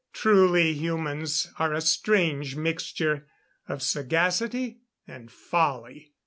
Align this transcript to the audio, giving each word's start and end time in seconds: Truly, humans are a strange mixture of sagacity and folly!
Truly, 0.13 0.73
humans 0.73 1.53
are 1.59 1.73
a 1.75 1.79
strange 1.79 2.55
mixture 2.55 3.27
of 3.67 3.83
sagacity 3.83 4.81
and 5.07 5.31
folly! 5.31 6.15